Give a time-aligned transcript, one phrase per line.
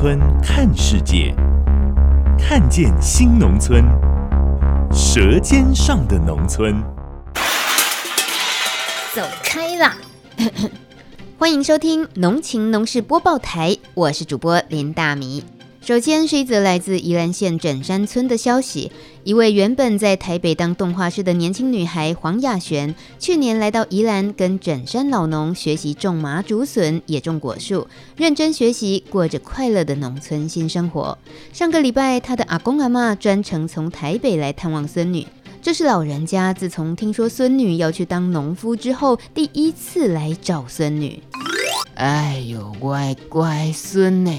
[0.00, 1.34] 村看世界，
[2.38, 3.84] 看见新农村，
[4.92, 6.80] 舌尖上的农村。
[9.12, 9.96] 走开啦！
[11.36, 15.42] 欢迎收听《农情农事播报台》，我是主播林大米。
[15.80, 18.92] 首先是一则来自宜兰县枕山村的消息：
[19.24, 31.16] 一位原本在台北当动画师的年轻女孩黄雅璇，去年来到宜兰，跟枕山老农学习种麻竹笋，也种果树，认真学习，过着快乐的农村新生活。
[31.54, 35.26] 上个礼拜，她的阿公阿嬷专程从台北来探望孙女，
[35.62, 41.22] 这是老人家自从听说孙女要去当农夫之后，第一次来找孙女。
[41.94, 44.32] 哎呦，乖乖孙呢？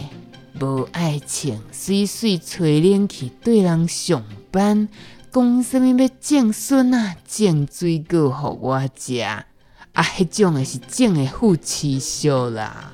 [0.59, 4.89] 无爱情水水吹冷气对人上班，
[5.31, 9.45] 讲什物要种笋啊，种水果互我食，啊，
[9.93, 12.93] 迄种的是种的副气数啦。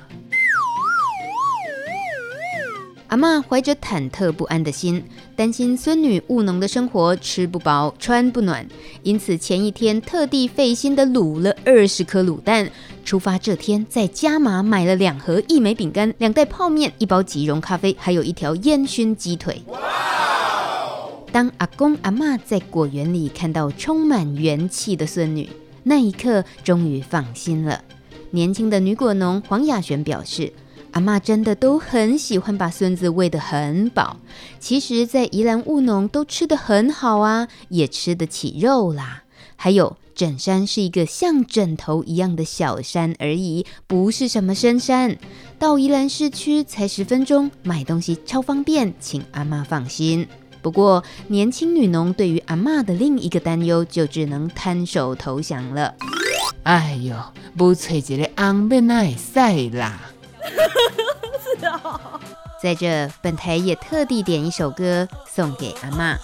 [3.16, 5.02] 阿嬷怀着忐忑不安的心，
[5.34, 8.68] 担心孙女务农的生活吃不饱穿不暖，
[9.02, 12.70] 因此前一天特地费心的卤了二十颗卤蛋。
[13.06, 19.62] 出发这天在加码买了两盒义美饼干、两袋泡面、一包即溶咖啡，还有一条烟熏鸡腿。
[21.32, 25.48] 当阿公阿嬷在果园里看到充满元气的孙女，
[25.84, 27.82] 那一刻终于放心了。
[28.32, 30.52] 年轻的女果农黄雅璇表示。
[30.96, 34.16] 阿嬷真的都很喜欢把孙子喂得很饱。
[34.58, 39.24] 其实，在宜兰务农都吃得很好啊，也吃得起肉啦。
[39.56, 45.18] 还有，枕山是一个像枕头一样的小山而已，不是什么深山。
[45.58, 50.26] 到宜兰市区才十分钟，买东西超方便，请阿妈放心。
[50.62, 55.94] 不过，年轻女农对于阿妈的另一个担忧，就只能摊手投降了。
[56.62, 57.14] 哎呦，
[57.54, 60.00] 不找一个翁要哪会使啦？
[60.46, 62.00] 是哦，
[62.62, 66.16] 在这本台也特地点一首歌送给阿嬷。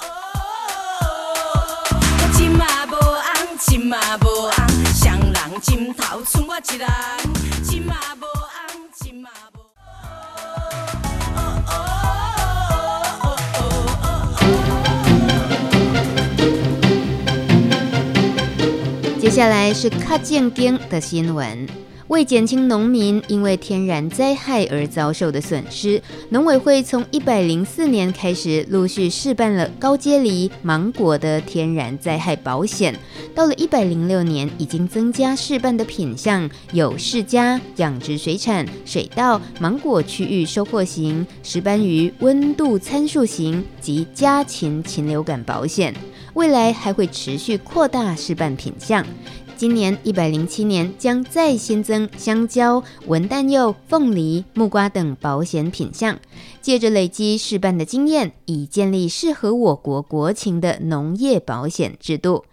[19.20, 21.66] 接下来是较正经的新闻。
[22.12, 32.94] 为减轻农民因为天然灾害而遭受的损失，农委会从一百零四年开始陆续试办了高阶梨、芒果的天然灾害保险。
[33.34, 45.94] 到了一百零六年，已经增加试办的品项，有释迦、养殖水产、水稻、芒果区域收获型、石斑鱼温度参数型及家禽禽流感保险。
[46.34, 49.02] 未来还会持续扩大试办品项。
[49.62, 56.18] 今年一百零七年将再新增香蕉、文旦柚、凤梨、木瓜等保险品项，
[56.60, 62.44] 借着累积试办的经验，以建立适合我国国情的农业保险制度。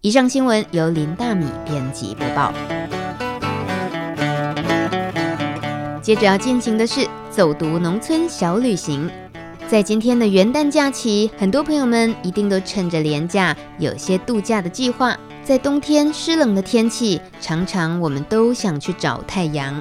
[0.00, 2.52] 以上新闻由林大米编辑播报。
[6.02, 9.08] 接着要进行的是走读农村小旅行。
[9.68, 15.16] 在今天的元旦假期，很多朋友们一定都趁着连假，有些度假的计划。
[15.46, 19.80] 在冬天湿冷的天气，常常我们都想去找太阳。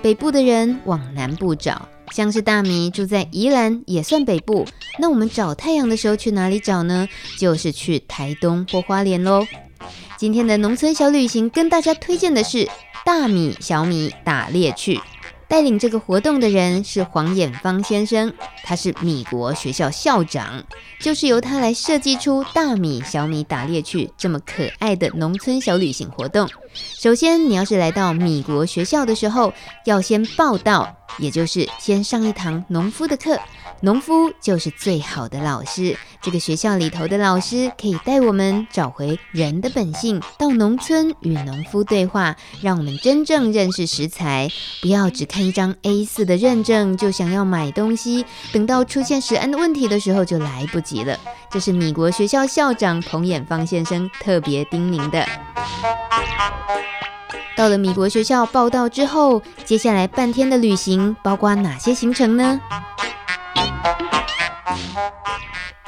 [0.00, 4.64] 北部的人往南部找，像是大米住在宜兰，也算北部。
[5.00, 7.08] 那我们找太阳的时候去哪里找呢？
[7.36, 9.44] 就是去台东或花莲喽。
[10.16, 12.68] 今天的农村小旅行，跟大家推荐的是
[13.04, 15.00] 大米小米打猎去。
[15.48, 20.64] 带领这个活动的人是黄衍芳先生，他是米国学校校长，
[21.00, 26.48] 就是由他来设计出大米小米打猎去这么可爱的农村小旅行活动。
[26.74, 29.52] 首先，你要是来到米国学校的时候，
[29.86, 33.38] 要先报到，也就是先上一堂农夫的课。
[33.82, 35.96] 农夫就是最好的老师。
[36.20, 44.50] 这个学校里头的老师可以带我们找回人的本性，到农村与农夫对话，让我们真正认识食材。
[44.82, 51.16] 不要只看一张 A4 的认证就想要买东西，等到出现食安的问题的时候就来不及了。
[51.50, 55.26] 这是米国学校校长彭衍芳先生特别叮咛的。
[57.56, 62.60] 到了米国学校报道之后，接下来半天的旅行包括哪些行程呢？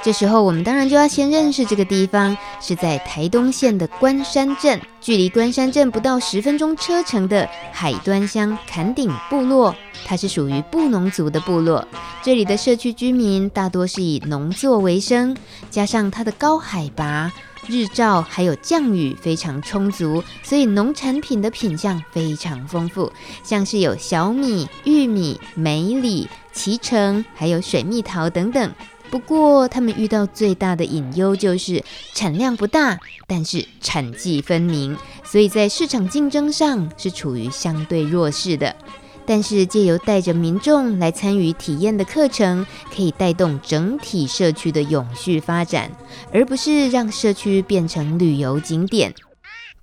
[0.02, 9.72] 这时候，我们当然就要先认识这个地方，是在台东县的关山镇，距离关山镇不到十分钟车程的海端乡坎顶部落。
[10.04, 11.86] 它是属于布农族的部落，
[12.20, 15.36] 这里的社区居民大多是以农作为生，
[15.70, 17.32] 加上它的高海拔、
[17.68, 23.12] 日照还有降雨非常充足，所以农产品的品相非常丰富，
[23.44, 28.72] 像是有小米、玉米、梅里、脐橙，还有水蜜桃等等。
[29.10, 38.74] 不过，他们遇到最大的隐忧就是产量不大，但是产季分明，所以在市场竞争上是处于相对弱势的。
[39.24, 45.90] 但是，借由带着民众来参与体验的课程，可以带动整体社区的永续发展，
[46.32, 49.14] 而不是让社区变成旅游景点。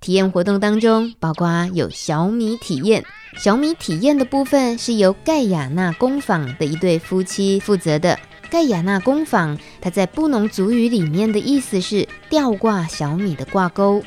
[0.00, 3.04] 体验活动当中，包括有小米体验。
[3.36, 8.18] 小米体验的部分是由盖亚纳工坊的一对夫妻负责的。
[8.50, 14.02] 盖亚纳工坊，它在布农族语里面的意思是吊挂小米的挂钩。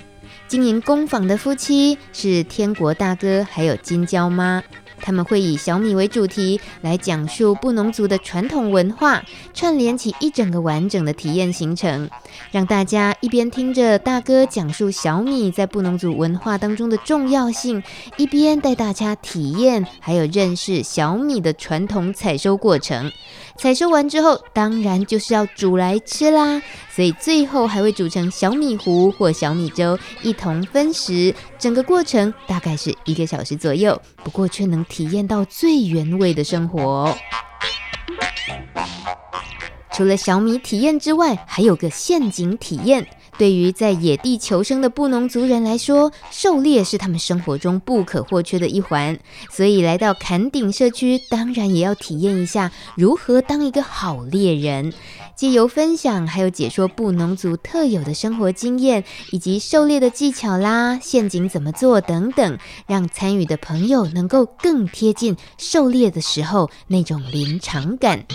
[0.47, 4.62] 经营工坊的夫妻是天国大哥，还有金娇妈。
[5.00, 9.24] 他们会以小米为主题来讲述布农族的传统文化，
[9.54, 12.10] 串联起一整个完整的体验行程，
[12.51, 17.84] 让大家一边听着大哥讲述小米在布农族文化当中的重要性，
[18.18, 23.12] 一边带大家体验还有认识小米的传统采收过程。
[23.57, 26.61] 采收完之后，当然就是要煮来吃啦，
[26.94, 31.33] 所以最后还会煮成小米糊或小米粥，一同分食。
[31.57, 37.15] 整个过程大概是一个小时左右，不过却能体验到最原味的生活。
[39.94, 43.07] 除了小米体验之外，还有个陷阱体验。
[43.38, 49.18] 对于在野地求生的布农族人来说，狩猎是他们生活中不可或缺的一环。
[49.51, 54.94] 所以来到坎顶社区，当然也要体验一下如何当一个好猎人。
[55.35, 62.57] 借由分享，还有解说布农族特有的生活经验，以及狩猎的技巧啦、陷阱怎么做等等，
[62.88, 68.25] 让参与的朋友能够更贴近狩猎的时候那种临场感。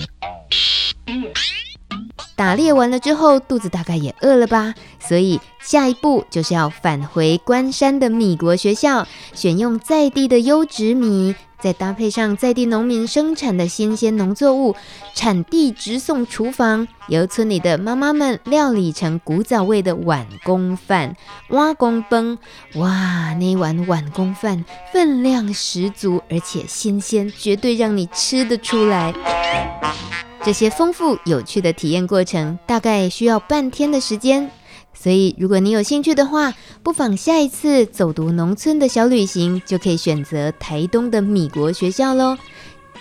[2.36, 4.74] 打猎完了之后，肚子大概也饿了吧？
[5.00, 14.76] 所以下一步就是要返回关山的米国学校，选用在地的优质米，再搭配上在地农民生产的新鲜农作物，
[15.14, 21.16] 产地直送厨房，由村里的妈妈们料理成古早味的碗公饭、
[21.48, 22.38] 碗公饭。
[22.76, 29.12] 哇，那碗碗公饭分量十足，而且新鲜，绝对让你吃得出来。
[30.44, 34.50] 这些丰富有趣的体验过程，大概需要半天的时间。
[34.94, 42.36] 所以，如果你有兴趣的话，不妨下一次走读农村的小旅行，就可以选择台东的米国学校喽。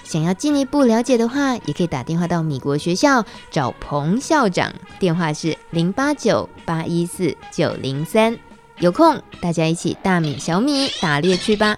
[0.03, 8.37] 想要进一步了解的话，也可以打电话到米国学校找彭校长，电话是零八九八一四九零三。
[8.79, 11.77] 有空大家一起大米小米打猎去吧。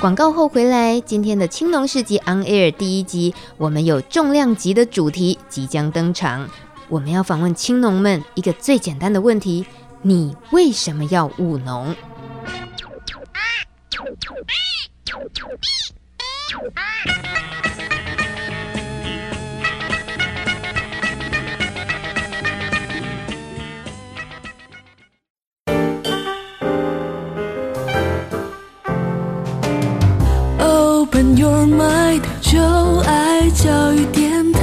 [0.00, 6.48] 广告后回来，今天的青农市集 On Air 第一集，我们有重量级的主题即将登场。
[6.88, 9.66] 我们要访问青农们一个最简单的问题：
[10.02, 11.92] 你为什么要务农
[31.18, 32.60] ？Your mind，就
[33.00, 34.60] 爱教育电台。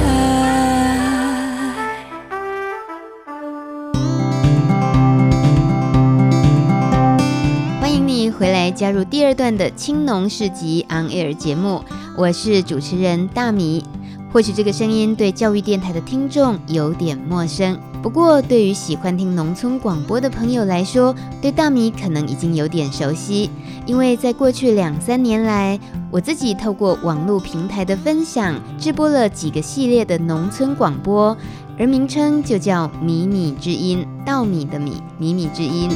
[7.78, 11.84] 欢迎你回来加入第二段的青农市集 On Air 节目，
[12.16, 13.84] 我是主持人大米。
[14.32, 23.48] 或许这个声音对教育电台的听众有点陌生，不过对于喜欢听农村广播的朋友来说，对大米可能已经有点熟悉。
[23.86, 25.78] 因为在过去两三年来，
[26.10, 31.34] 我自己透过网络平台的分享，制播了几个系列的农村广播，
[31.78, 35.88] 而名称就叫“米米之音”，稻米的米，米米之音。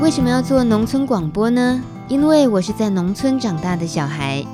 [0.00, 1.80] 为什么要做农村广播呢？
[2.08, 4.44] 因为我是在农村长大的小孩。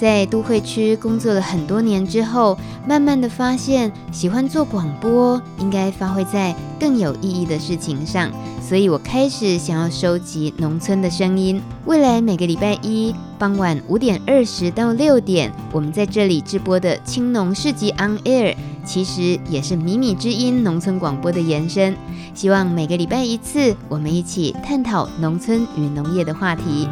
[0.00, 2.56] 在都会区工作了很多年之后，
[2.88, 8.30] 慢慢的发现喜欢做广播，应该发挥在更有意义的事情上。
[8.62, 11.60] 所以我开始想要收集农村的声音。
[11.84, 21.94] 未来每个礼拜一傍晚五点二十到六点，我们在这里直播的青农市集 On Air，其实也是米米之音农村广播的延伸。
[22.32, 26.88] 希望每个礼拜一次，我们一起探讨农村与农业的话题。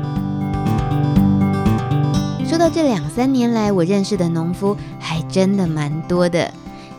[2.58, 6.52] 到这两三年来，我认识的农夫还真的蛮多的，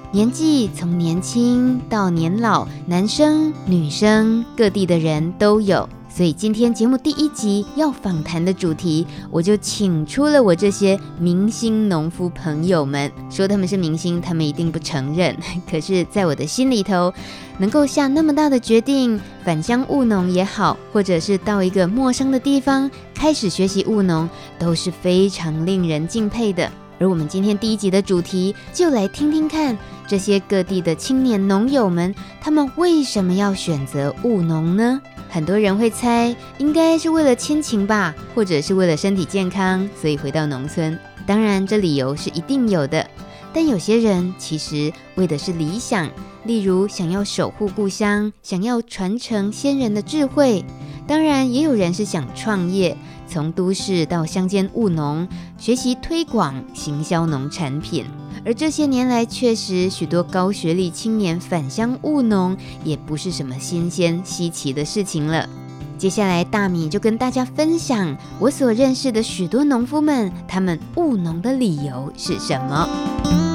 [0.09, 5.87] 年纪从年轻到年老，男生女生，各地的人都有。
[6.07, 13.11] 所以今天节目第一集要访谈的主题，我就请出了我这些明星农夫朋友们。
[13.29, 15.35] 说他们是明星，他们一定不承认。
[15.69, 17.13] 可是，在我的心里头，
[17.59, 26.71] 能够下那么大的决定，返乡务农也好，或者是到一个陌生的地方开始学习务农，都是非常令人敬佩的。
[26.99, 35.01] 而我们今天第一集的主题，就来听听看这些各地的青年农友们，他们为什么要选择务农呢？
[35.29, 40.97] 很多人会猜，应该是为了亲情吧，或者是为了身体健康，所以回到农村。
[41.27, 43.05] 当然，这理由是一定有的。
[43.53, 46.09] 但有些人其实为的是理想，
[46.45, 50.63] 例如想要守护故乡，想要传承先人的智慧。
[51.05, 52.95] 当然，也有人是想创业，
[53.27, 55.27] 从都市到乡间务农，
[55.57, 58.05] 学习推广、行销农产品。
[58.45, 65.49] 而这些年来，确实许多高学历青年返乡务农，也不是什么新鲜稀奇的事情了。
[65.97, 73.48] 接下来，大米就跟大家分享我所认识的许多农夫们，他们务农的理由是什么。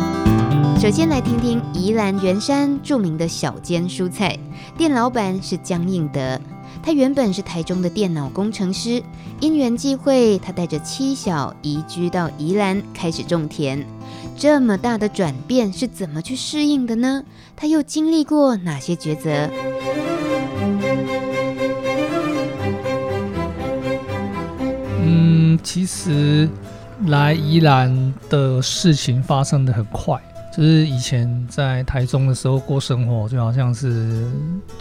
[0.84, 4.38] 首先来听听宜兰员山著名的小间蔬菜
[4.76, 6.38] 店老板是江应德。
[6.82, 9.02] 他原本是台中的电脑工程师，
[9.40, 13.82] 因缘际会，他带着妻小移居到宜兰，开始种田。
[14.36, 17.24] 这么大的转变是怎么去适应的呢？
[17.56, 19.48] 他又经历过哪些抉择？
[25.00, 26.46] 嗯，其实
[27.06, 30.20] 来宜兰的事情发生的很快。
[30.56, 34.24] 就是以前在台中的时候过生活，就好像是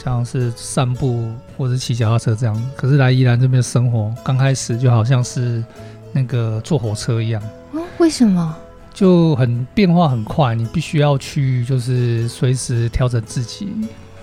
[0.04, 1.28] 像是散步
[1.58, 2.72] 或者骑脚踏车这样。
[2.76, 5.64] 可是来宜兰这边生活，刚开始就好像是
[6.12, 7.42] 那个坐火车一样。
[7.72, 8.56] 哦，为什么？
[8.94, 13.68] 就很变化很快，你必须要去就是随时调整自己，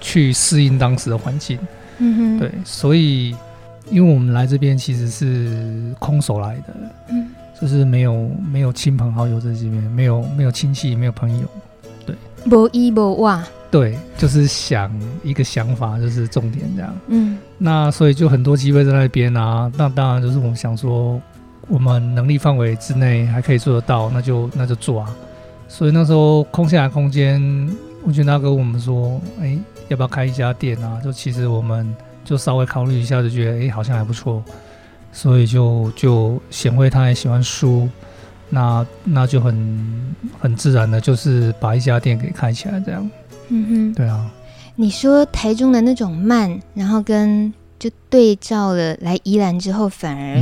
[0.01, 1.59] 去适应当时的环境。
[1.99, 3.35] 嗯哼，对，所以
[3.91, 6.77] 因为我们来这边其实是空手来的。
[7.09, 7.29] 嗯。
[7.61, 11.47] 就是没有没有亲朋好友在这边，没有没有亲戚，没有朋友，
[12.07, 12.17] 对，
[12.51, 14.91] 无依无哇，对，就是想
[15.23, 21.21] 一个想法，就是重点这样，嗯，那所以就很多机会在那边啊，那当然就是我们想说，
[21.69, 25.15] 我们能力范围之内还可以做得到，那就那就做啊，
[25.69, 27.41] 所以那时候空下来空间，
[28.05, 30.99] 我觉得大哥我们说，哎、欸，要不要开一家店啊？
[31.05, 34.43] 就其实我们就稍微考虑一下，就觉得哎、欸，好像还不错。
[35.13, 37.89] 所以就就显惠他也喜欢书，
[38.49, 43.11] 那那就很很自然的，就是把一家店给开起来这样。
[43.49, 44.31] 嗯哼，对啊。
[44.77, 50.41] 你说台中的那种慢，然后跟就对照了来宜兰之后，反而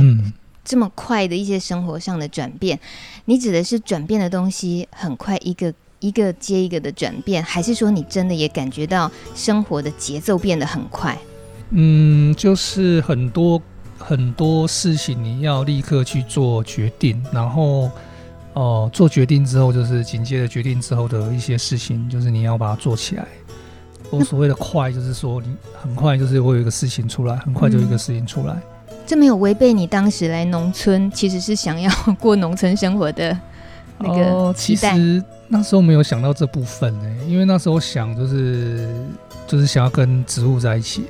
[0.63, 2.81] 这么快的一些生活上的转变，嗯、
[3.25, 11.17] 你指的是转变的东西很快，一个一个接一个的转变，还是说你真的也感觉到生活的节奏变得很快？
[11.71, 13.61] 嗯，就是很多。
[14.09, 17.83] 很多事情你要立刻去做决定，然后，
[18.53, 23.27] 哦、呃，做决定之后就是紧接着决定之后的一些事情，就是你要把它做起来。
[24.09, 28.55] 我所谓的快，就是说你很快就是会有一个事情出来，很快就有一个事情出来。
[28.87, 33.37] 嗯、这没有违背你当时来农村，其实是想要过农村生活的
[33.99, 34.89] 那个期待。
[34.89, 38.91] 呃、其实那时候没有想到这部分呢、欸，因为那时候想就是
[39.45, 41.03] 就是想要跟植物在一起。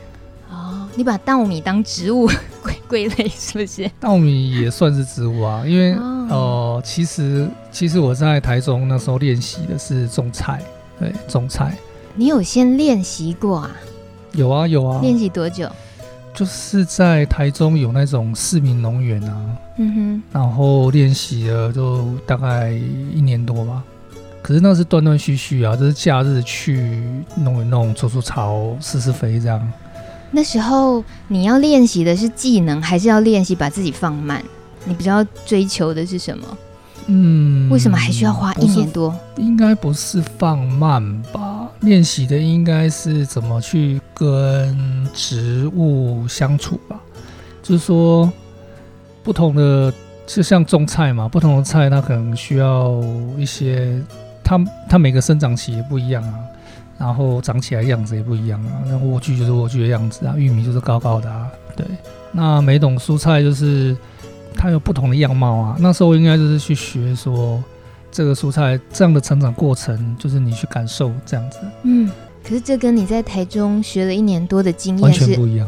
[0.51, 2.29] 哦你把稻米当植物
[2.88, 3.89] 归归类是不是？
[3.99, 5.93] 稻米也算是植物啊，因为
[6.29, 10.61] 哦、呃，其实其实我在台中那时候练习的是种菜，
[10.99, 11.75] 对，种菜。
[12.15, 13.71] 你有先练习过啊？
[14.33, 14.99] 有啊有啊。
[15.01, 15.69] 练习多久？
[16.33, 19.45] 就是在台中有那种市民农园啊，
[19.77, 23.83] 嗯哼，然后练习了就大概一年多吧。
[24.41, 27.01] 可是那是断断续续啊，就是假日去
[27.35, 29.71] 弄一弄，除除草，施施肥这样。
[30.31, 34.43] 那时候你要练习的是技能，还是要练习把自己放慢？
[34.86, 36.57] 你比较追求的是什么？
[37.07, 39.13] 嗯，为什么还需要花一年多？
[39.38, 41.67] 应该不是放慢吧？
[41.81, 47.00] 练习的应该是怎么去跟植物相处吧？
[47.63, 48.31] 就是说，
[49.24, 49.91] 不同的
[50.27, 53.01] 就像种菜嘛，不同的菜它可能需要
[53.38, 54.00] 一些，
[54.43, 56.36] 它它每个生长期也不一样啊，
[57.00, 58.84] 然后长起来样子也不一样啊。
[58.86, 61.84] 那莴苣就是莴苣的样子啊，玉米就是高高的啊，对。
[62.32, 63.98] 那每种蔬菜就是
[64.56, 65.75] 它有不同的样貌啊。
[65.79, 67.63] 那时候应该就是去学说
[68.12, 71.58] 这个蔬菜这样的成长过程，就是你去感受这样子。
[71.84, 72.12] 嗯，
[72.44, 75.68] 可是这跟你在台中学了一年多的经验完全不一样。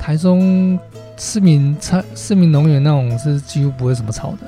[0.00, 0.78] 台中。
[1.16, 4.38] 市民菜、市民农园那种是几乎不会什么草的，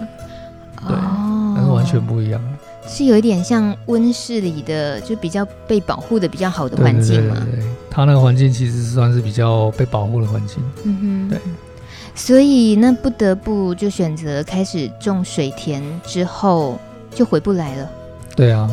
[0.89, 2.43] 对，哦、但是完全不一样，
[2.89, 7.35] 是有一点像温室里的，就比较被保护的比较好的环境嘛。
[7.35, 10.59] 对，对，对，对，它那个环境其实算是比较被保护的环境。
[10.85, 11.41] 嗯哼，对。
[12.15, 16.79] 所以那不得不就选择开始种水田，之后
[17.15, 17.91] 就回不来了。
[18.35, 18.71] 对啊。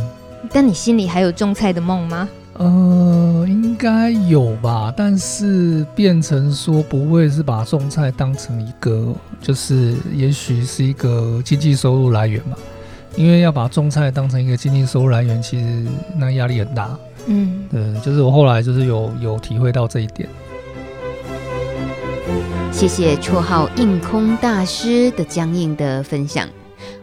[0.51, 2.29] 但你心里还有种菜的梦吗？
[2.53, 12.55] 呃，应该有吧，但是变成说不会是把种菜当成一个，就是也许是一个经济收入来源嘛。
[13.15, 15.85] 因为要把种菜当成一个经济收入来源，其实
[16.17, 16.97] 那压力很大。
[17.27, 20.27] 嗯，对，就是我后来就是有有体会到这一点。
[22.71, 26.49] 谢谢绰号“硬空大师”的僵硬的分享。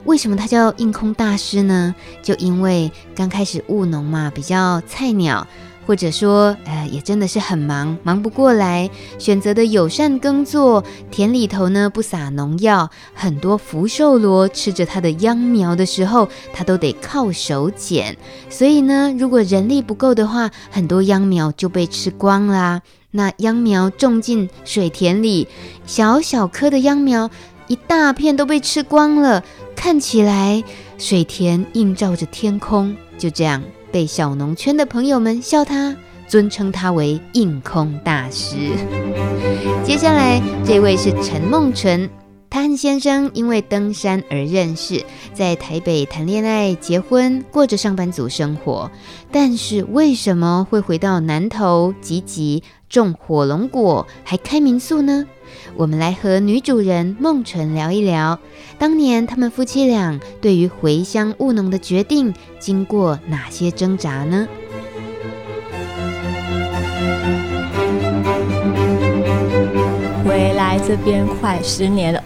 [0.04, 1.94] 为什么他叫硬空大师呢？
[2.22, 5.46] 就因为刚开始务农嘛，比较菜鸟，
[5.90, 18.16] 或者说，呃，也真的是很忙，忙不过来，选择的友善耕作，田里头呢不撒农药，很多福寿螺吃着它的秧苗的时候，它都得靠手捡。
[18.48, 22.82] 所以呢，如果人力不够的话，很多秧苗就被吃光啦。
[23.10, 25.48] 那秧苗种进水田里，
[25.86, 27.28] 小小颗的秧苗。
[27.66, 29.42] 一大片都被吃光了，
[29.74, 30.62] 看起来
[30.98, 33.60] 水田映照着天空，就这样
[33.92, 38.56] 被小农圈的朋友们笑他，尊称他为硬空大师。
[39.84, 42.08] 接下来这位是陈梦纯，
[42.48, 45.04] 他和先生因为登山而认识，
[45.34, 48.90] 在台北谈恋爱、结婚，过着上班族生活。
[49.32, 55.26] 但是为什么会回到南投集集种火龙果，还开民宿呢？
[55.76, 58.38] 我们来和女主人梦纯聊一聊，
[58.78, 64.46] 当年他们夫妻俩对于回乡务农的决定，经过哪些挣扎呢？
[70.24, 72.22] 回来这边快十年了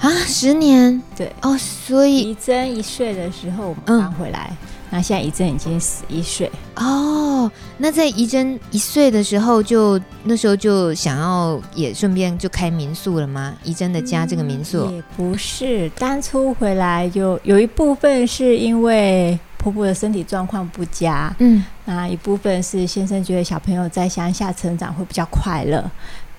[0.00, 1.02] 啊，十年？
[1.16, 4.50] 对哦，所以怡珍一岁的时候我们刚回来。
[4.50, 4.56] 嗯
[4.88, 7.50] 那现在怡珍已经十一岁哦。
[7.78, 13.54] 那在怡珍一岁的时候就，就那时候就想要也顺便就开民宿了吗？
[13.64, 25.90] 怡珍的家这个民宿、嗯、也不是，当初回来就有一部分是因为婆婆的身体状况不佳，嗯，那一部分是先生觉得小朋友在乡下成长会比较快乐。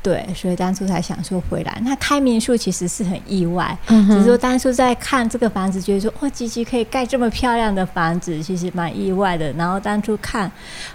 [0.07, 1.81] 对，所以当初才想说回来。
[1.83, 9.51] 那开民宿其实是很意外，嗯、只是说当初在看这个房子，觉得说哦，吉吉可以盖这么漂亮的房子，其实蛮意外的。
[9.57, 10.49] 然后当初看，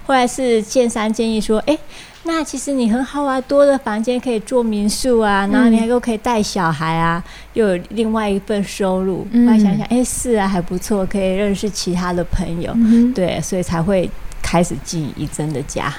[0.06, 1.76] 后来是建商建议说，哎，
[2.22, 9.26] 那其实你很好啊，多的房间可以做民宿啊，然后你还又可以带小孩啊，嗯、又有另外一份收入。
[9.30, 12.72] 后来想想，哎，是啊，还不错，可以认识其他的朋友。
[12.74, 15.92] 嗯、对，所以才会开始经营怡真的家，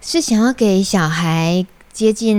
[0.00, 1.66] 是想要给小孩。
[1.96, 2.36] 接近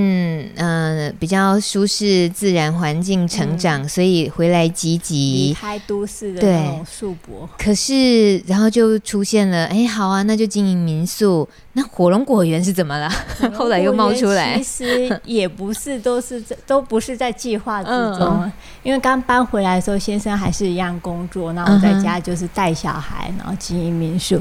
[0.55, 7.47] 嗯、呃、比较舒适自然环境成长，嗯、所以回来积极离开都市的那种束缚。
[7.57, 11.49] 可是然后就出现了，哎，好啊，那就经营民宿。
[11.73, 13.11] 那火龙果园是怎么了？
[13.53, 14.57] 后来又冒出来。
[14.57, 18.43] 其实也不是，都是在都不是在计划之中。
[18.43, 18.51] 嗯、
[18.83, 24.39] 因为刚搬回来的时候，先生还是一样工作，那我在家就是带小孩，然后经营民宿。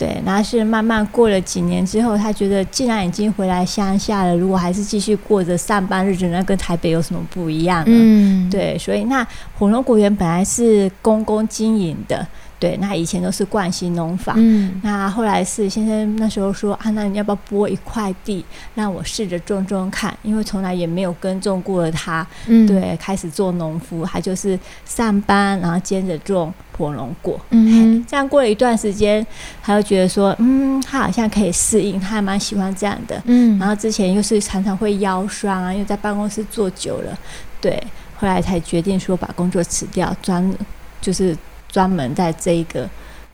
[0.00, 7.92] 对，然后是慢慢过了几年之后，他觉得既然已经回来乡下了，如果还是继续过着上班日子，那跟台北有什么不一样呢？
[7.94, 9.22] 嗯，对，所以那
[9.58, 12.26] 火龙果园本来是公公经营的。
[12.60, 14.34] 对，那以前都是惯性农法。
[14.36, 18.44] 嗯，那后来是先生那时候说啊，那你要不要拨一块地，
[18.74, 20.14] 让我试着种种看？
[20.22, 27.40] 因为从来也没有耕种过的他，嗯，对，开始做农夫，他就是上班，然后兼着种火龙果。
[27.48, 29.26] 嗯哼，这样过了一段时间，
[29.62, 33.22] 他就觉得说，嗯，他好像可以适应，他还蛮喜欢这样的。
[33.24, 37.18] 嗯，然后之前又是常常会腰酸啊，因为在办公室坐久了，
[37.58, 37.82] 对，
[38.16, 40.54] 后来才决定说把工作辞掉，专
[41.00, 41.34] 就是。
[41.70, 42.88] 专门在这一个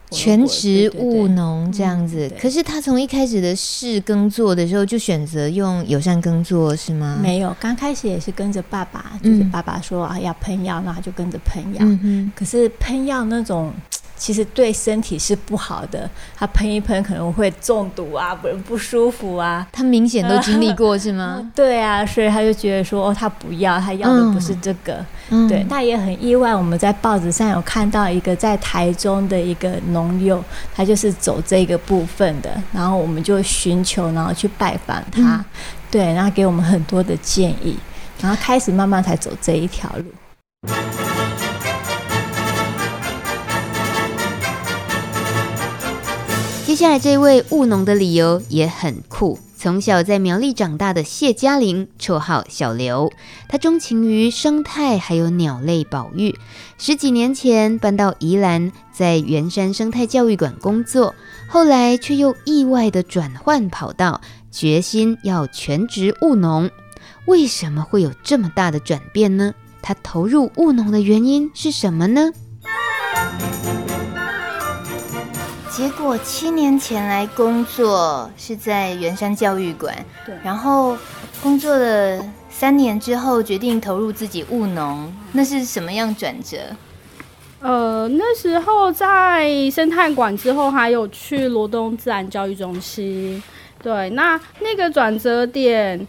[0.09, 7.19] 全职务农这样子，可是他从一开始的试耕作的时候就选择用友善耕作是吗？
[7.21, 11.79] 没有，刚开始也是跟着爸爸，就是爸爸说啊要喷药，那他就跟着喷药。
[11.81, 12.31] 嗯。
[12.33, 13.73] 可是喷药那种
[14.17, 16.09] 其实对身体是不好的。
[16.35, 19.65] 他喷一喷可能会中毒啊，不不舒服啊。
[19.71, 21.49] 他明显都经历过是吗？
[21.55, 25.05] 对啊，所以他就觉得说哦，他不要，他要的不是这个。
[25.29, 35.45] 嗯、对，那也很意外，我们在报纸上有看到一个在台中的一个农友，他就是走这个部分的，然后我们就寻求，然后去拜访他，嗯、
[35.91, 37.77] 对，然后给我们很多的建议。
[38.19, 40.05] 然后开始慢慢才走这一条路。
[46.77, 49.39] 下来这位务农的理由也很酷。
[49.57, 53.11] 从小在苗栗长大的谢嘉玲，绰号小刘，
[53.49, 56.37] 她钟情于生态还有鸟类保育。
[56.77, 61.15] 十几年前搬到宜兰，在圆山生态教育馆工作，
[61.47, 66.69] 后来却又意外的转换跑道，决心要全职务农。
[67.25, 69.51] 为什么会有这么大的转变呢？
[69.81, 72.31] 他投入务农的原因是什么呢？
[75.77, 80.97] 结果七年前来工作是在圆山教育馆，对，然后
[81.43, 86.57] 工作了三年之后决定投入自己务农，那是什么样转折？
[87.59, 93.43] 呃，那时候在生态馆之后，还有去罗东自然教育中心，
[93.83, 96.07] 对，那那个转折点。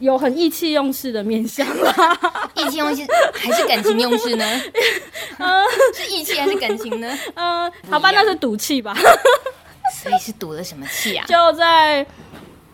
[0.00, 2.18] 有很意气用事的面相啦，
[2.54, 4.44] 意气用事还是感情用事呢？
[5.38, 5.62] 呃，
[5.94, 7.18] 是意气还是感情呢？
[7.34, 8.96] 呃，好吧，那是赌气吧。
[10.02, 11.24] 所以是赌了什么气啊？
[11.26, 12.04] 就在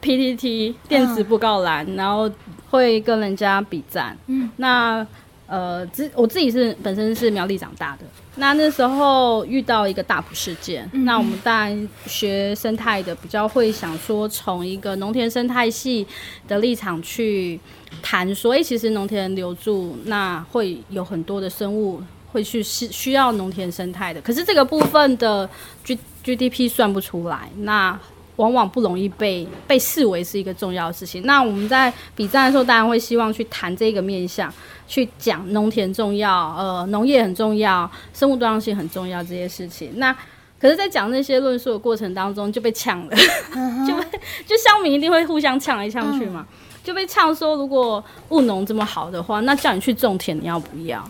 [0.02, 2.30] PTT 电子布告栏，嗯、然后
[2.70, 4.16] 会跟人家比赞。
[4.26, 5.06] 嗯，那。
[5.46, 8.04] 呃，自我自己是本身是苗栗长大的，
[8.36, 16.06] 那那时候遇到一个大埔事件，嗯、那我们当然学生态的比较会想说，从一个农田生态系
[16.48, 17.60] 的立场去
[18.02, 22.02] 谈，所以其实农田留住，那会有很多的生物
[22.32, 25.48] 会去需需要农田生态的，可是这个部分的
[25.84, 28.00] G GDP 算不出来，那。
[28.36, 31.22] 往往不容易被被视为是一个重要的事情。
[31.24, 34.52] 那我们在比战的时候，当然会希望去谈这个面向，
[34.86, 39.92] 去讲农田重要，呃，农业很重要，生物多样性很重要这些事情。
[39.96, 40.14] 那
[40.60, 43.16] 可是，在讲那些论述的过程当中，就被呛了
[43.52, 43.84] ，uh.
[43.86, 46.86] 就被就乡民一定会互相呛来呛去嘛，uh.
[46.86, 51.06] 就被呛说，如果务农这么好的话，那叫你去种田，你要不要？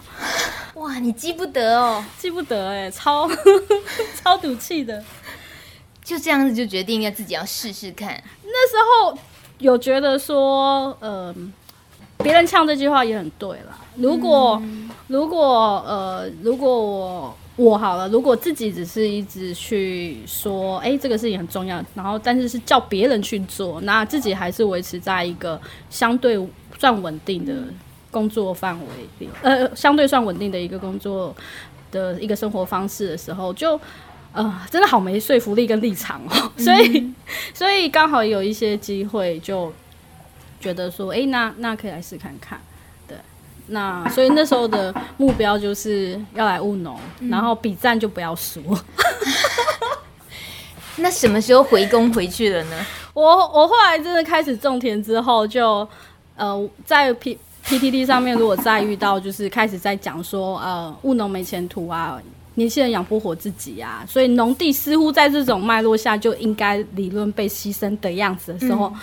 [0.74, 3.30] 哇，你记不得哦，记不得哎、欸，超
[4.20, 5.00] 超赌气的。
[6.04, 8.22] 就这样子就决定要自己要试试看。
[8.44, 9.18] 那时候
[9.58, 11.34] 有觉得说，呃，
[12.18, 13.76] 别人唱这句话也很对了。
[13.96, 26.38] 如果、嗯、如果呃，如果我我好了，如果自己只是一直去说，哎、欸，这个事情很重要，然后但是是叫别人去做，那自己还是维持在一个相对
[26.78, 27.54] 算稳定的
[28.10, 28.86] 工作范围
[29.20, 31.34] 里，呃，相对算稳定的一个工作
[31.90, 33.80] 的一个生活方式的时候，就。
[34.34, 37.14] 呃，真的好没说服力跟立场哦， 所以，嗯、
[37.54, 39.72] 所以刚好有一些机会，就
[40.60, 42.60] 觉得说，哎、欸，那那可以来试看看，
[43.06, 43.16] 对，
[43.68, 48.60] 那所以那时候的目标就是要来务农，嗯、然后比战就不要输。
[50.96, 52.86] 那什么时候回工回去了呢？
[53.14, 55.88] 我我后来真的开始种田之后就，就
[56.34, 62.20] 呃在 P PTT 上面，如果再遇到就是开始在讲说，呃，务农没前途啊。
[62.54, 69.00] 年轻人养不活自己呀、啊，所以农地似乎在这种脉络下就应该理论被牺牲的样子的时候，嗯、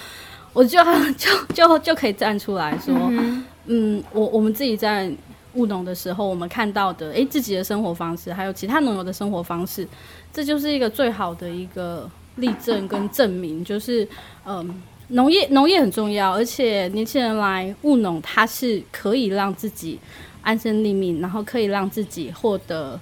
[0.53, 0.79] 我就
[1.17, 5.11] 就就就可以站出来说，嗯，嗯，我我们自己在
[5.53, 9.85] 务农的时候，我们看到的，诶、欸，自己的生活方式，还有其他农友的生活方式，
[10.31, 14.07] 这就是一个最好的一个例证跟证明，就是，
[14.45, 19.99] 嗯，农业农业很重要，而且年轻人来务农，它是可以让自己
[20.41, 22.97] 安身立命，然后可以让自己获得。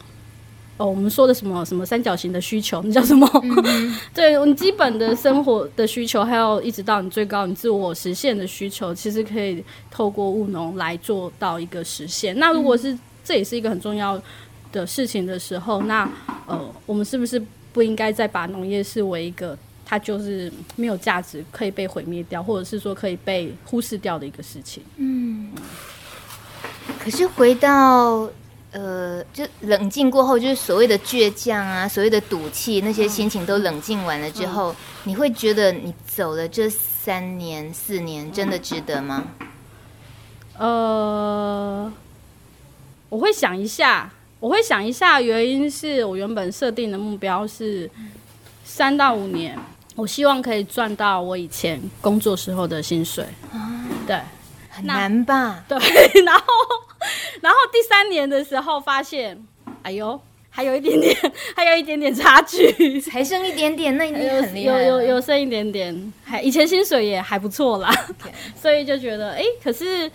[0.80, 3.30] 哦，我们说的什么什么三角形的需求，你叫什么？
[3.44, 9.62] 嗯、 对，你基本的生活的需求，还有一直到你最高你自我实现的需求，其实可以
[9.92, 12.40] 透过务农来做到一个实现。
[12.40, 14.18] 那如果是、嗯、这也是一个很重要
[14.72, 16.10] 的事情的时候，那
[16.48, 17.42] 呃，我们是不是
[17.74, 24.82] 不应该再把农业视为一个它就是没有价值、可以被毁灭掉，或者是说可以被忽视掉的一个事情？
[24.96, 25.52] 嗯，
[27.04, 28.30] 可是回到。
[28.72, 39.24] 呃，就冷静过后，就是所谓的倔强啊，所谓的赌气，那些心情都冷静完了之后，嗯、你会觉得你走了这三年四年，真的值得吗？
[40.60, 41.92] 呃，
[43.10, 47.90] 我会想一下，我会想一下，原因是我原本设定的目标是
[48.64, 49.58] 三到五年，
[49.96, 53.26] 我希望可以赚到我以前工作时候的薪水。
[53.52, 54.22] 啊、对，
[54.70, 55.64] 很难吧？
[55.68, 55.76] 对，
[56.24, 56.44] 然后。
[57.42, 59.42] 然后第三年的时候发现，
[59.84, 61.16] 哎呦，还有一点点，
[61.56, 64.82] 还有一点点差距， 才剩一点点，那已经很厉害。
[64.82, 67.90] 有有有剩一点点，还以前薪水也还不错啦.
[68.56, 70.12] 所以就觉得哎、欸，可是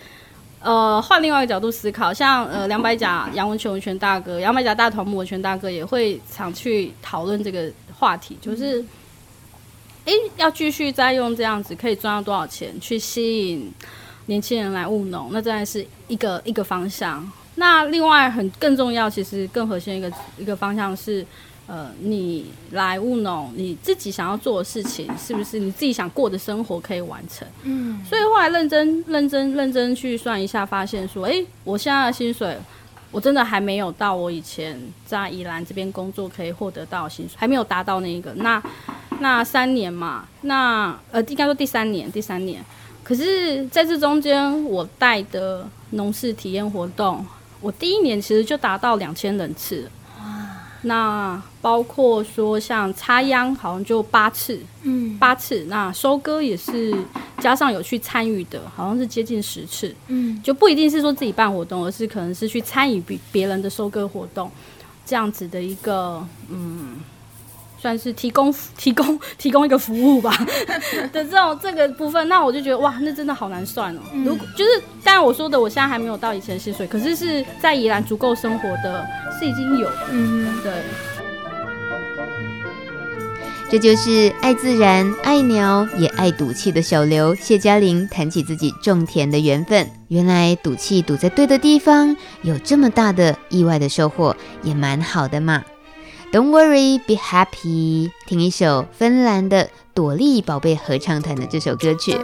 [0.61, 8.81] 呃，换另外一个角度思考，像呃两百甲杨文泉文泉大哥，杨百甲大头目文泉大哥也会常去讨论这个话题，就是
[10.05, 13.71] 哎、欸，要继续再用这样子可以赚到多少钱去吸引
[14.27, 17.29] 年轻人来务农，那真的是一个一个方向。
[17.55, 21.25] 那另外很更重要，其实更核心一个一个方向是，
[21.67, 27.47] 呃，你来务农，你自己想要做的事情，是不是你自己想过的生活可以完成？
[27.63, 32.57] 嗯，所以后来认真认真认真去算一下，发现说，诶，我现在的薪水，
[33.09, 38.33] 我真的还没有到我以前在宜兰这边工作可以获得到薪水，还没有达到那一个。
[38.33, 38.61] 那
[39.21, 42.61] 那三年嘛，那呃，应该说第三年，第三年。
[43.05, 47.23] 可是在这中间，我带的农事体验活动。
[47.61, 49.87] 我第一年其实就达到两千人次，
[50.81, 55.65] 那包括说像插秧，好像就八次，嗯，八次。
[55.69, 56.95] 那收割也是
[57.37, 64.51] 加上有去参与的，好像是接近十次，嗯，就不一定是说自己办活动，而是可能是去参与别别人的收割活动，
[65.05, 66.97] 这样子的一个，嗯。
[67.85, 70.35] 算是提供提供提供一个服务吧
[71.13, 73.99] 的这种这个部分，那我就觉得哇，那真的好难算哦。
[74.11, 79.05] 嗯、如果就是当然我说的，我现在还没有到以前的薪水，可是是在宜兰足够生活的，
[79.37, 79.97] 是已经有的。
[80.09, 80.73] 嗯，对。
[83.69, 89.87] 这就是爱自然、爱鸟也爱赌气的小刘谢嘉玲谈起自己种田的缘分。
[90.07, 95.63] 原来赌气赌在对的地方，有这么大的意外的收获，也蛮好的嘛。
[96.31, 98.11] Don't worry, be happy。
[98.27, 102.17] 听一首芬兰的朵莉宝贝合唱团的这首歌曲。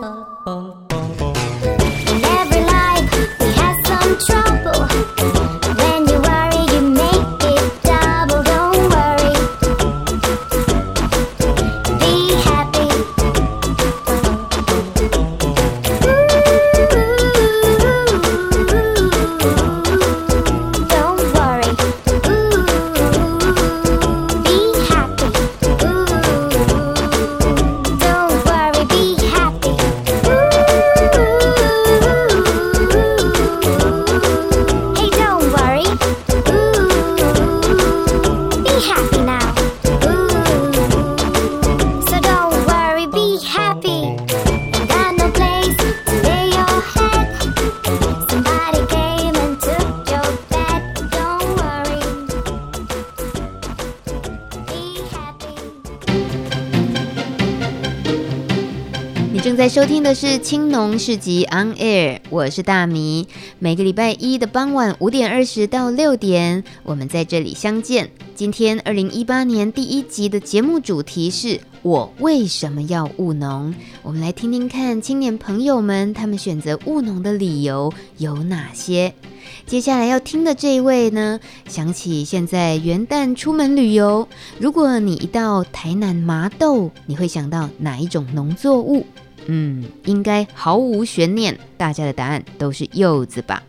[60.12, 63.30] 的是青农市集 On Air，我是大米。
[63.60, 68.12] 每个礼拜一的傍晚五点二十到六点，我们在这里相见。
[68.36, 73.74] 今天二零一八年第一集的节目主题是我为什么要务农？
[74.04, 79.14] 我们来听听看青年朋友们他们选择务农的理由有哪些。
[79.66, 84.28] 接下来要听的这一位呢，想起现在元旦出门旅游，
[84.60, 89.06] 如果你一到台南麻豆，你会想到哪一种农作物？
[89.48, 93.64] 嗯，应该毫无悬念，大家的答案都是柚子吧？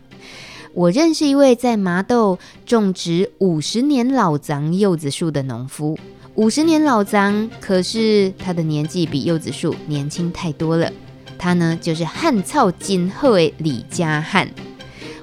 [0.73, 5.97] 我认识一位在麻豆种植五十年老欉柚子树的农夫，
[6.35, 10.91] 五十年老欉，可是他的年纪比柚子树年轻太多了。
[11.37, 14.49] 他呢，就是汉草金鹤的李家汉，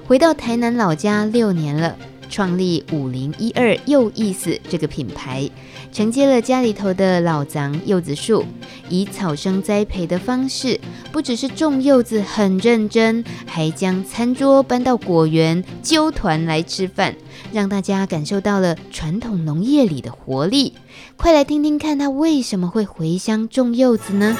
[0.07, 1.97] 回到台南老家六年了。
[2.29, 5.49] 创立五零一二柚意思这个品牌，
[5.91, 8.45] 承接了家里头的老欉柚子树，
[8.89, 10.79] 以草生栽培的方式，
[11.11, 17.15] 不只是种柚子很认真，还将餐桌搬到果园，揪团来吃饭，
[17.51, 20.73] 让大家感受到了传统农业里的活力。
[21.17, 24.37] 快来听听看他为什么会回乡种柚子呢？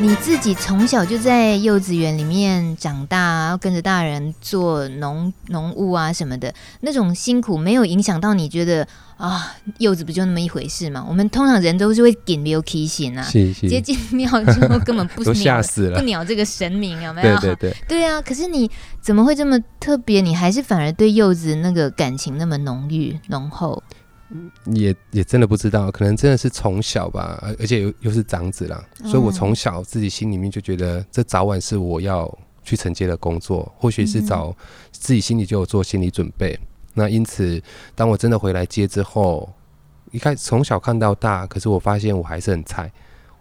[0.00, 11.04] 你自己从小就在幼稚园里面长大，要跟着大人做农农务啊什么的，那种辛苦没有影响到你觉得啊，柚子不就那么一回事嘛？
[11.08, 17.38] 我们通常人都是会紧流提醒啊，是是 接近庙之后根本不 鸟吓死了，不鸟这个神明有没有？
[17.38, 18.20] 对对对，对啊。
[18.20, 18.68] 可是你
[19.00, 20.20] 怎么会这么特别？
[20.20, 23.80] 你还是反而对柚子那个感情那么浓郁浓厚？
[24.66, 34.54] 也也真的不知道，可能真的是从小吧，而而且又又是长子啦，嗯、所以我从小自己心里面就觉得，这早晚是我要去承接的工作，或许是早
[34.90, 36.52] 自己心里就有做心理准备。
[36.60, 37.62] 嗯、那因此，
[37.94, 39.52] 当我真的回来接之后，
[40.10, 42.92] 一开始从小看到大，可是我发现我还是很菜，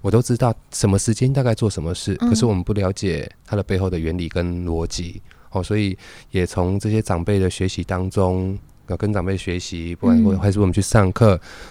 [0.01, 5.21] 我都知道什么时间大概做什么事，嗯、可是我们不了解它的背后的原理跟逻辑。
[5.51, 5.97] 哦，所以
[6.29, 8.57] 也从这些长辈的学习当中，要
[8.97, 11.29] 跟长辈学习，不管还是我们去上课，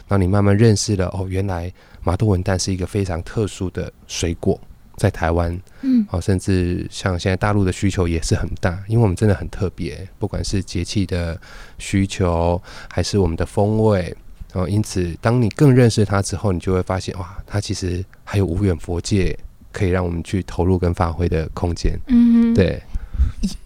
[0.08, 4.60] 然后你慢慢认识了哦，原来麻豆文旦是一个非常特殊的水果。
[4.96, 11.40] 在台湾，嗯，哦，甚至像现在大陆的需求也是很大，因为我们真的很特别，不管是节气的
[11.78, 14.14] 需求，还是我们的风味，
[14.52, 19.34] 哦，因此，当你更认识它之后，你就会发现，哇，它其实还有无远佛界
[19.72, 22.82] 可以让我们去投入跟发挥的空间，嗯，对，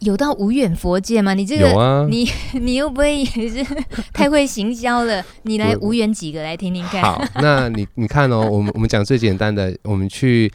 [0.01, 1.35] 有到无远佛界吗？
[1.35, 2.29] 你这个，有啊，你
[2.61, 3.65] 你又不会也是
[4.13, 5.25] 太会行销了？
[5.43, 7.03] 你来无远几个来听听看。
[7.03, 10.53] 好，那你你看哦，我们我们讲最简单的，我们去。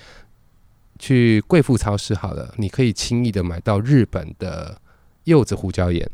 [1.01, 4.77] 去贵妇超市好了，你可以轻易的买到日本的
[5.23, 6.05] 柚子胡椒盐。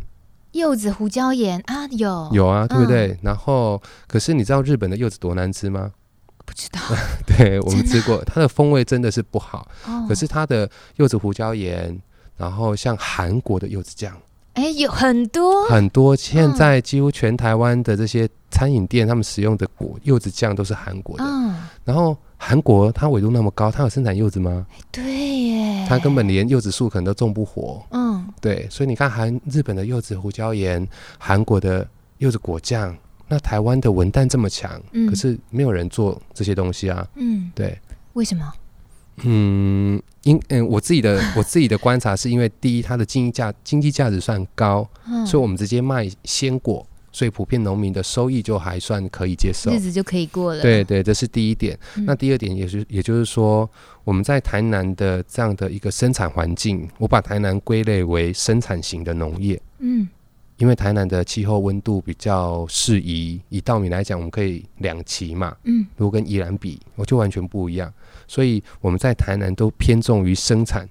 [0.52, 3.08] 柚子胡椒盐啊，有有啊，对不对？
[3.08, 5.92] 嗯、然后，可是你知道日本的柚子多难吃吗？
[6.46, 6.80] 不知道。
[7.26, 9.68] 对，我们吃过，它的风味真的是不好。
[9.88, 12.00] 哦、可是它的柚子胡椒盐，
[12.38, 14.16] 然后像韩国的柚子酱，
[14.54, 16.16] 哎，有很多很多。
[16.16, 21.24] 现在几乎全台湾的这些餐饮店，他们使用的果柚子酱都是韩国的。
[21.24, 22.18] 嗯，然后。
[22.38, 24.68] 韩国它纬度那么高，它有生产柚子吗？
[24.92, 27.82] 对耶，它根本连柚子树可能都种不活。
[27.92, 30.86] 嗯，对，所以你看韩日本的柚子胡椒盐，
[31.18, 32.96] 韩国的柚子果酱，
[33.30, 37.08] 那台湾的文旦这么强，嗯、可是没有人做这些东西啊。
[37.16, 37.80] 嗯，对，
[38.14, 38.54] 为什么？
[39.24, 46.86] 嗯，因嗯，我自己的 我自己的观察是因为第一，它的经济价经济价值算高，嗯、所以我们直接卖鲜果。
[47.12, 50.62] 所以普遍农民的收益就还算可以接受，日子就可以过了。
[50.62, 51.80] 对对，这是第一点。
[51.96, 53.70] 嗯、那第二点也是，也就是说，
[54.04, 59.58] 我们在台南的这样的一个生产环境，我把台南归类为生产型的农业。
[59.80, 60.06] 嗯，
[60.58, 65.56] 因为台南的气候温度比较适宜，以稻米来讲，我们可以两期嘛。
[65.64, 67.90] 嗯，如果跟宜兰比，我就完全不一样。
[68.28, 70.88] 所以我们在台南都偏重于生产，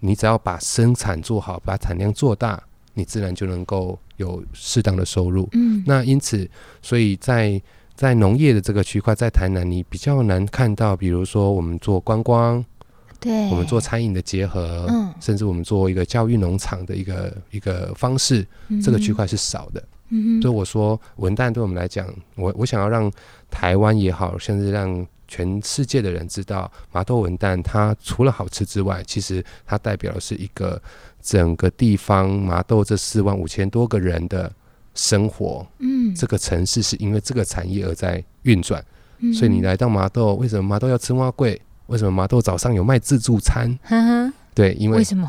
[0.00, 2.62] 你只要把生产做好，把产量做大。
[2.94, 5.48] 你自然就能够有适当的收入。
[5.52, 6.50] 嗯，那因此，
[6.82, 7.62] 所以在
[7.94, 12.64] 在农业的这个区块，在台南你比较难看到，比如说我们做观光，
[13.20, 18.44] 对，我们做餐饮的结合，嗯，甚至我们做一个教育农场的一个一个方式，
[18.82, 19.80] 这个区块是少的。
[19.80, 23.10] 嗯哼，所以我说文旦对我们来讲，我我想要让
[23.50, 30.80] 台湾也好，甚至让全世界的人知道，麻豆文旦它除了好吃之外，其实它代表的是一个。
[31.20, 34.50] 整个地方麻豆这四万五千多个人的
[34.94, 38.82] 生活，嗯，这个城市是因为这个产业而在运转，
[39.18, 41.60] 嗯、所以你来到麻豆，为什么麻豆要吃蛙贵？
[41.88, 43.76] 为什么麻豆早上有卖自助餐？
[43.82, 45.28] 呵呵对，因为为什么？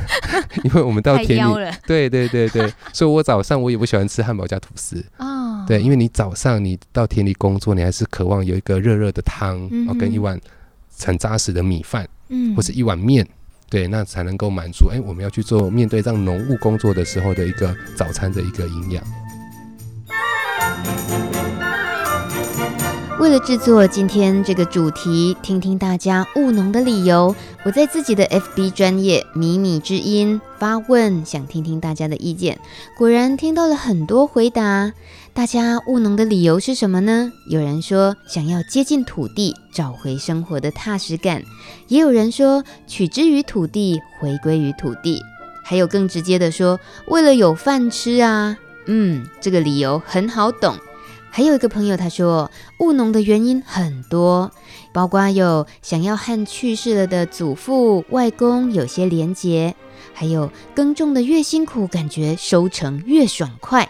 [0.62, 10.38] 因为我们到田里，对对对对，所以我早上我也不喜欢吃汉堡加吐司哦，对，因为你早上你到田里工作，你还是渴望有一个热热的汤，嗯、哼跟一碗
[11.02, 13.26] 很扎实的米饭，嗯，或是一碗面。
[13.70, 14.90] 对，那才能够满足。
[14.90, 19.02] 哎，我们要去做面对这样农务工作的时候的一个早餐的一个营养。
[23.20, 32.60] 为了制作今天这个主题，听听大家务农的理由，我在自己的 FB 专业米米之音发问，想听听大家的意见。
[32.96, 34.92] 果然听到了很多回答。
[35.34, 37.32] 大家务农的理由是什么呢？
[37.48, 41.40] 有人说想要接近土地，找回生活的踏实感；
[41.88, 45.18] 也有人说取之于土地，回归于土地；
[45.64, 46.78] 还有更直接的说，
[47.08, 48.56] 为了有饭吃啊。
[48.86, 50.76] 嗯，这个理由很好懂。
[51.30, 54.50] 还有一个朋友他说，务农的原因很多，
[54.92, 59.74] 包括有想要和去世了的祖父、外公有些连结，
[60.12, 63.88] 还有耕种的越辛苦，感觉收成越爽快。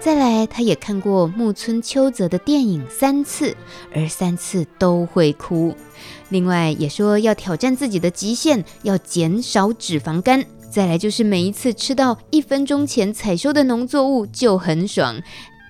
[0.00, 3.56] 再来，他也看过木村秋泽的电影三次，
[3.94, 5.74] 而三次都会哭。
[6.28, 10.44] 另外，也说要挑战自己的极限，要减少脂肪肝。
[10.70, 15.20] 再来就是每一次吃到一分钟前采收的农作物就很爽。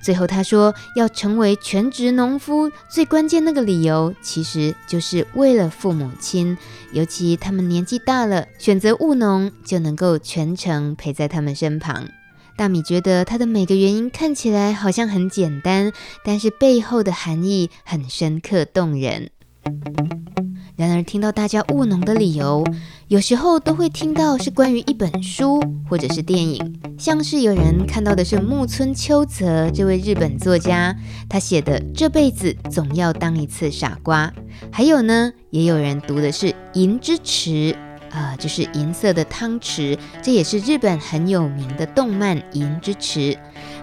[0.00, 6.56] 最后他说，要成为全职农夫，最关键那个理由其实就是为了父母亲，
[6.92, 12.08] 尤其他们年纪大了，选择务农就能够全程陪在他们身旁。
[12.56, 15.92] 大米觉得他的每个原因看起来好像很简单，
[16.24, 19.30] 但是背后的含义很深刻动人。
[20.76, 22.64] 然而，听到大家务农的理由，
[23.08, 30.96] 有时候都会听到是关于一本书或者是电影，像是有人看到的是木村秋泽这位日本作家，
[31.28, 34.28] 他写的《这辈子总要当一次傻瓜》，
[34.70, 37.72] 还有呢，也有人读的是《银之匙》。
[38.10, 43.36] 啊、就是银色的汤匙，这也是日本很有名的动漫《银之匙》。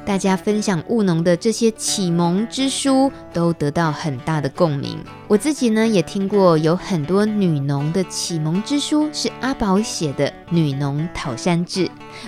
[0.05, 4.99] 大家分享务农的这些启蒙之书，都得到很大的共鸣。
[5.27, 11.85] 我自己呢，也听过有很多女农的启蒙之书，是阿宝写的《女农讨山志》，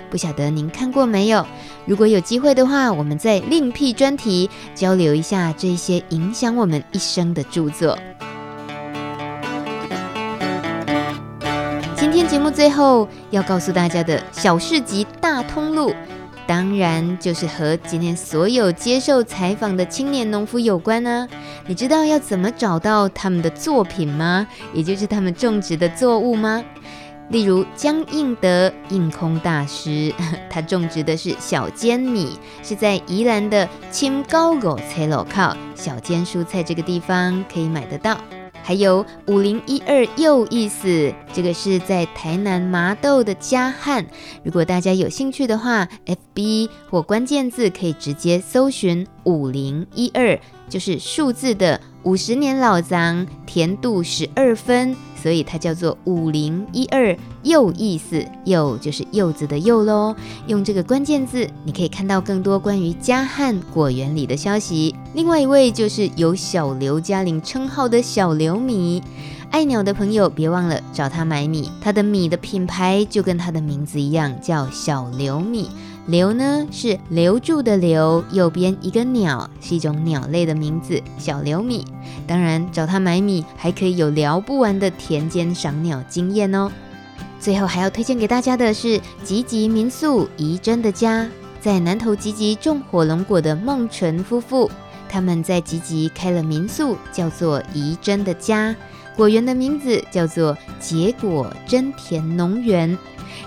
[0.09, 1.45] 不晓得您看过没有？
[1.85, 7.95] 如果有机会的话，我们再另辟专题交流一下这些影响我们一生的著作。
[11.95, 15.93] 今天节目最后要告诉大家的小市集大通路，
[16.47, 21.63] 当然就是和今天所有接受采访的青年农夫有关呢、啊。
[21.67, 24.47] 你知道要怎么找到他们的作品吗？
[24.73, 26.63] 也就是他们种植的作物吗？
[27.29, 30.13] 例如江应德应空大师，
[30.49, 38.17] 他种植的是小尖米，是在宜兰的青高狗菜路靠小尖蔬菜这个地方可以买得到。
[38.67, 44.05] 还有五零一二又意思，这个是在台南麻豆的嘉汉。
[44.43, 50.37] 如果大家有兴趣的话，FB 或关键字可以直接搜寻五零一二，
[50.67, 54.95] 就是数字的五十年老欉，甜度十二分。
[55.21, 60.15] 所以它叫做五零一二柚意思，柚就是柚子的柚喽。
[60.45, 64.95] 用这个关键字，你可以看到更多关于嘉汉果园里的消息。
[65.15, 69.03] 另外一位就是有小刘嘉玲称号的小刘米，
[69.51, 71.69] 爱鸟的朋友别忘了找他买米。
[71.81, 75.69] 他的米的品牌就跟他的名字一样，叫小刘米。
[76.07, 81.85] 留呢是留住的留，右边一个鸟，是一种鸟类的名字，小留米。
[82.25, 86.71] 当然找他买米还可以有聊不完的田间赏鸟经验哦。
[87.39, 91.29] 最后还要推荐给大家的是吉吉民宿怡真的家，
[91.59, 94.71] 在南投吉吉种火龙果的孟纯夫妇，
[95.09, 98.73] 他们在吉吉开了民宿，叫做怡真的家，
[99.15, 102.97] 果园的名字叫做结果真甜农园。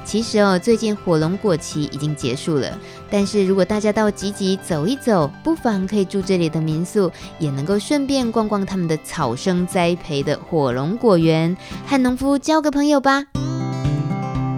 [0.04, 2.78] 其实哦，最近火龙果期已经结束了，
[3.10, 13.24] 但是如果大家到集集走一走，不妨可以住这里的民宿，也能够顺便逛逛他们的草生栽培的火龙果园，和农夫交个朋友吧。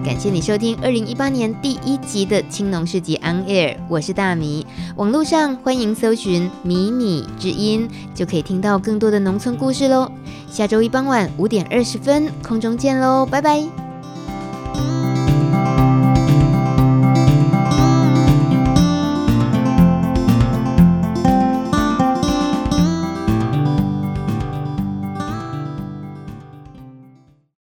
[0.03, 4.67] 感谢你收听二零一八年第一集的青农市集 On Air，我是大米。
[4.97, 10.11] 网络上欢迎搜寻“米米之音”，就可以听到更多的农村故事喽。
[10.51, 13.92] 下周一傍晚五点二十分，空中见喽，拜拜。